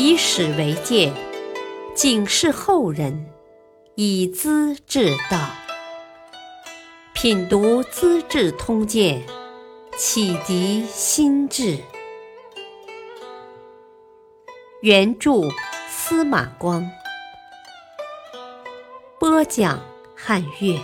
[0.00, 1.12] 以史为鉴，
[1.92, 3.26] 警示后人，
[3.96, 5.50] 以资治道。
[7.12, 9.20] 品读《资治通鉴》，
[9.96, 11.78] 启迪心智。
[14.82, 15.32] 原著
[15.88, 16.88] 司马光，
[19.18, 19.82] 播讲
[20.14, 20.78] 汉乐。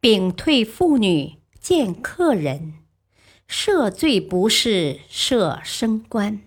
[0.00, 2.85] 屏退妇女见客人。
[3.48, 6.40] 赦罪不是赦升官。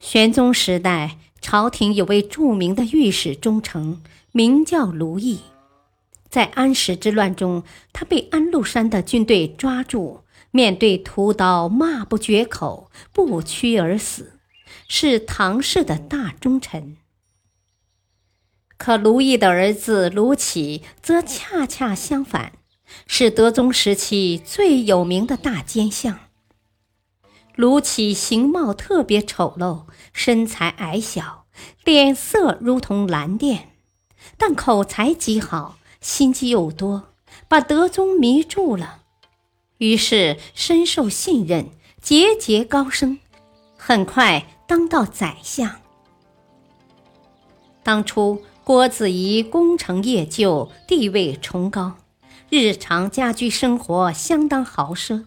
[0.00, 4.02] 玄宗时代，朝廷有位著名的御史中丞，
[4.32, 5.40] 名叫卢毅。
[6.28, 14.40] 在安史之乱中，他被安禄山的军队抓住，面对屠刀，骂不绝口，不屈而死，
[14.88, 16.96] 是唐氏的大忠臣。
[18.76, 22.54] 可卢毅的儿子卢杞则恰恰相反。
[23.06, 26.18] 是德宗时期最有名的大奸相。
[27.54, 31.46] 卢杞形貌特别丑陋，身材矮小，
[31.84, 33.58] 脸色如同蓝靛，
[34.36, 37.12] 但口才极好，心机又多，
[37.46, 39.02] 把德宗迷住了。
[39.78, 41.68] 于是深受信任，
[42.00, 43.18] 节节高升，
[43.76, 45.80] 很快当到宰相。
[47.82, 51.96] 当初郭子仪功成业就，地位崇高。
[52.56, 55.24] 日常家居生活相当豪奢，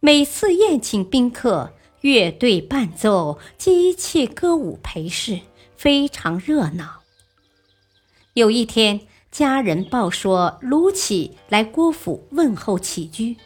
[0.00, 5.40] 每次宴请宾客，乐队伴奏，机器歌舞陪侍，
[5.78, 7.00] 非常热闹。
[8.34, 13.38] 有一天，家人报说卢杞来郭府问候起居，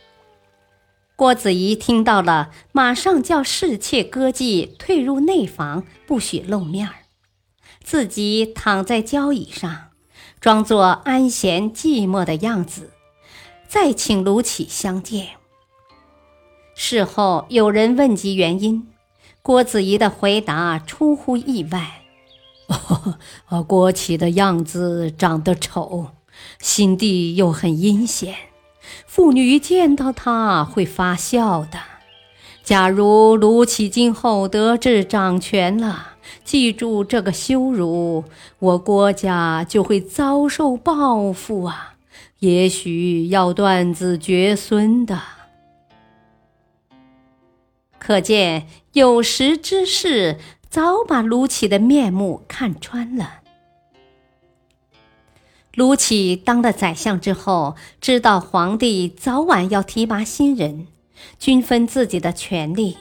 [1.15, 6.95] 郭子仪听到了，马上叫侍妾歌妓退入内房，不许露面儿，
[7.85, 9.91] 自己躺在交椅上，
[10.41, 12.91] 装作安闲寂寞的样子。
[13.73, 15.29] 再请卢杞相见。
[16.75, 18.87] 事后有人问及原因，
[19.41, 22.03] 郭子仪的回答出乎意外
[23.49, 26.09] ：“哦， 郭启的样子长得丑，
[26.61, 28.35] 心地又很阴险，
[29.07, 31.79] 妇女见到他会发笑的。
[32.63, 38.25] 假如卢杞今后得志掌权了，记住这个羞辱，
[38.59, 41.89] 我郭家就会遭受报复啊！”
[42.43, 45.21] 也许要断子绝孙的，
[48.01, 50.39] 可见有识之士
[50.69, 53.35] 早把卢杞的面目看穿了。
[55.75, 60.89] 卢杞当了宰相之后，知道皇帝早晚要提拔新人，
[61.39, 62.97] 均分自己的权利，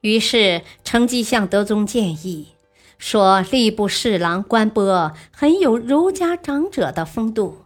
[0.00, 2.54] 于是乘机向德宗建议，
[2.96, 7.63] 说吏部侍郎官波很有儒家长者的风度。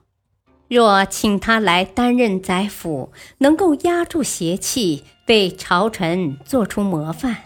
[0.69, 7.37] 若请他来担任宰辅，能够压住邪气，为朝臣做出模范。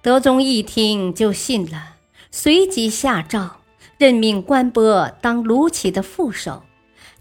[0.00, 1.96] 德宗一听就信了，
[2.30, 3.56] 随即下诏
[3.98, 6.62] 任命关波当卢杞的副手，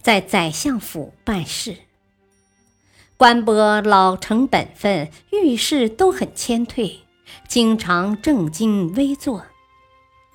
[0.01, 1.77] 在宰相府办事。
[3.17, 6.99] 关波老成本分，遇事都很谦退，
[7.47, 9.45] 经常正襟危坐，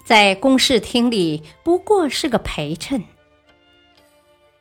[0.05, 3.05] 在公事厅里不过是个陪衬。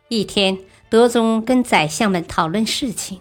[0.10, 0.58] 一天，
[0.90, 3.20] 德宗跟宰相们讨论事情，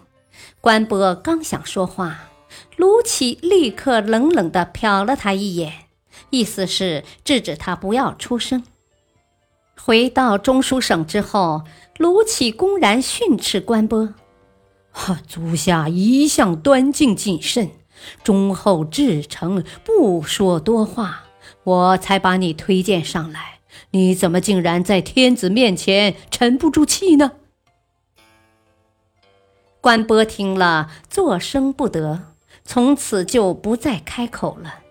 [0.61, 2.29] 关波刚想说话，
[2.77, 5.73] 卢杞立刻冷冷地瞟了他一眼，
[6.29, 8.63] 意思是制止他不要出声。
[9.79, 11.63] 回到中书省之后，
[11.97, 14.13] 卢杞公然训斥关波
[14.91, 17.69] ：“哈，足下一向端敬谨慎，
[18.23, 21.25] 忠厚至诚，不说多话，
[21.65, 23.55] 我才把你推荐上来。”
[23.97, 27.31] 你怎么竟然在天子面前沉不住气呢？
[29.81, 32.21] 关波听了，作声不得，
[32.63, 34.81] 从此就不再开口了。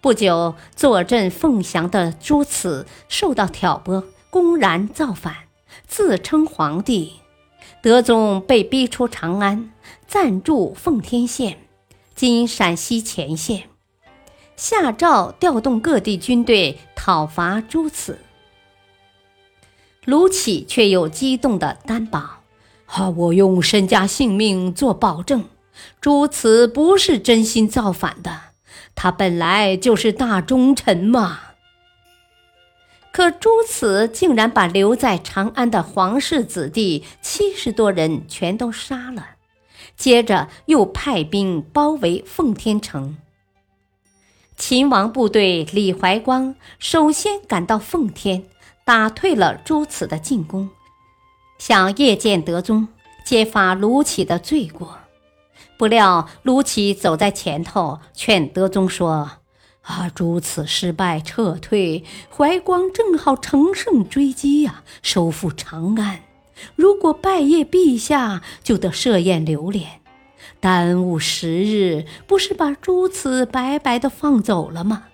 [0.00, 5.34] 不久，坐镇凤翔的朱慈受到挑拨，公然造反，
[5.86, 7.20] 自称皇帝。
[7.80, 9.72] 德宗被逼出长安，
[10.08, 11.58] 暂驻奉天县
[12.16, 13.68] （今陕西乾县）。
[14.56, 18.18] 下诏调动各地军队讨伐朱此，
[20.06, 22.40] 卢杞却又激动的担保
[22.86, 25.44] ：“啊，我用身家性命做保证，
[26.00, 28.40] 朱此不是真心造反的，
[28.94, 31.40] 他本来就是大忠臣嘛。”
[33.12, 39.26] 可朱此竟然把留在长安的皇室子弟七十多人全都杀了，
[39.96, 43.18] 接着又派兵包围奉天城。
[44.56, 48.44] 秦王部队李怀光首先赶到奉天，
[48.86, 50.70] 打退了朱此的进攻，
[51.58, 52.88] 想夜见德宗，
[53.24, 54.96] 揭发卢杞的罪过。
[55.76, 59.30] 不料卢杞走在前头，劝德宗说
[59.82, 62.02] ：“啊，朱此失败撤退，
[62.34, 66.20] 怀光正好乘胜追击呀，收复长安。
[66.74, 70.00] 如果拜谒陛下，就得设宴留连，
[70.60, 75.04] 耽误时日，不是把诸此白白的放走了吗？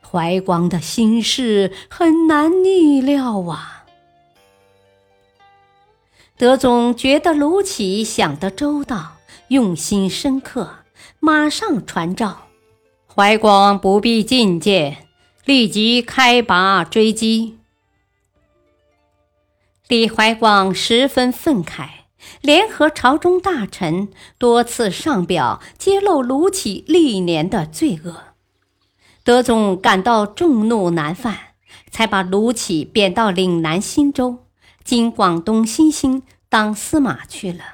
[0.00, 3.84] 怀光的心事很难逆料啊。”
[6.38, 9.12] 德宗觉得卢杞想得周到。
[9.48, 10.78] 用心深刻，
[11.20, 12.48] 马上传召
[13.06, 15.06] 怀光，不必觐见，
[15.44, 17.56] 立即开拔追击。
[19.86, 21.95] 李怀光十分愤慨，
[22.40, 24.08] 联合朝中大臣
[24.38, 28.34] 多次上表揭露卢杞历年的罪恶。
[29.24, 31.54] 德宗感到众怒难犯，
[31.90, 34.46] 才把卢杞贬到岭南新州
[34.84, 37.64] （今广东新兴）当司马去了。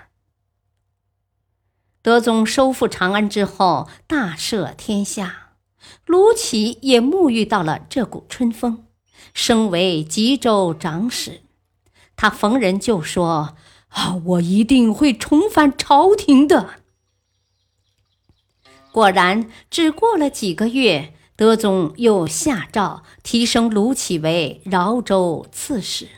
[2.01, 5.53] 德宗收复长安之后，大赦天下，
[6.07, 8.87] 卢杞也沐浴到了这股春风，
[9.35, 11.43] 升为吉州长史。
[12.17, 13.57] 他逢人就说
[13.93, 16.75] ：“啊，我一定会重返朝廷的。”
[18.93, 26.09] 果然，只过了几个月，德宗又下诏提升卢杞为饶州刺史。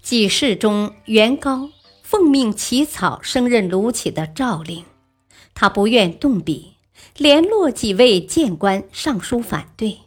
[0.00, 1.70] 几世中，元高。
[2.02, 4.84] 奉命起草升任卢杞的诏令，
[5.54, 6.76] 他不愿动笔，
[7.16, 10.02] 联络几位谏官上书反对。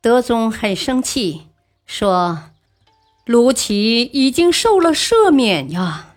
[0.00, 1.48] 德宗很生气，
[1.84, 2.52] 说
[3.26, 6.14] ：“卢杞已经受了赦免呀。”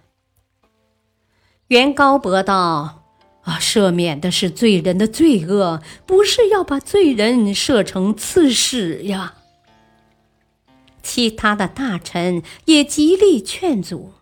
[1.67, 3.03] 元高伯道
[3.43, 9.33] ：“啊，赦免的是罪人的罪恶，不是要把罪人设成刺史呀。”
[11.03, 14.13] 其他的大臣也极力劝阻，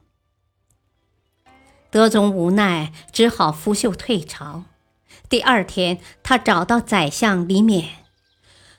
[1.89, 4.63] 德宗无奈，只好拂袖退朝。
[5.27, 7.85] 第二天，他找到宰相李勉，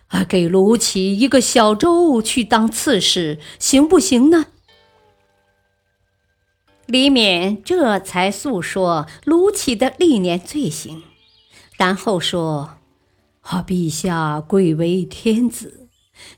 [0.09, 4.47] 啊，给卢杞一个小州去当刺史，行不行呢？
[6.87, 11.03] 李勉这才诉说卢杞的历年罪行，
[11.77, 12.79] 然后说
[13.43, 15.89] ：“啊，陛下贵为天子。”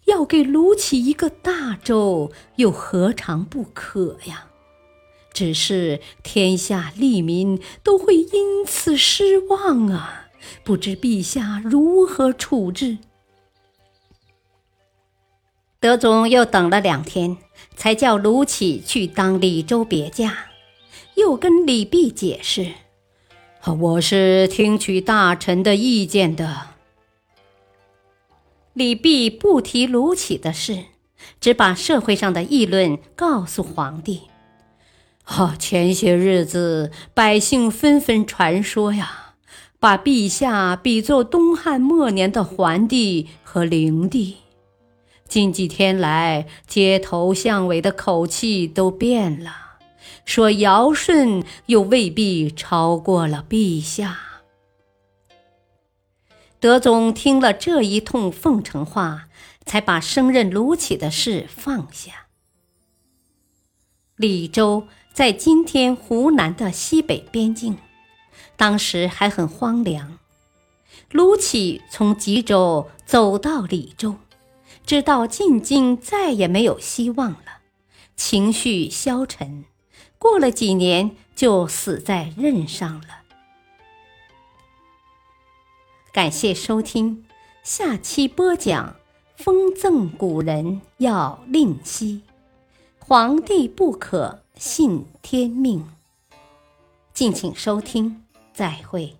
[0.04, 4.48] 要给卢杞一个大州，又何尝不可呀？
[5.32, 10.26] 只是天下利民都会因此失望啊！
[10.62, 12.98] 不知陛下如何处置？
[15.80, 17.38] 德宗又等了两天，
[17.74, 20.36] 才叫卢杞去当李州别驾，
[21.14, 22.72] 又跟李泌解释
[23.80, 26.72] ：“我是听取大臣的意见的。”
[28.74, 30.84] 李泌不提卢杞的事，
[31.40, 34.20] 只把社会上的议论告诉皇帝。
[35.24, 39.36] 啊，前些日子百姓纷纷传说呀，
[39.78, 44.36] 把陛下比作东汉末年的桓帝和灵帝。
[45.30, 49.78] 近几天来，街头巷尾的口气都变了，
[50.24, 54.18] 说尧舜又未必超过了陛下。
[56.58, 59.28] 德宗听了这一通奉承话，
[59.64, 62.26] 才把升任卢杞的事放下。
[64.16, 67.78] 李州在今天湖南的西北边境，
[68.56, 70.18] 当时还很荒凉。
[71.12, 74.16] 卢杞从吉州走到李州，
[74.84, 77.60] 知道进京再也没有希望了，
[78.16, 79.64] 情绪消沉，
[80.18, 83.22] 过了几年就死在任上了。
[86.12, 87.24] 感谢收听，
[87.62, 88.96] 下期播讲：
[89.36, 92.22] 封赠古人要吝惜，
[92.98, 95.86] 皇帝不可信天命。
[97.14, 99.19] 敬请收听，再会。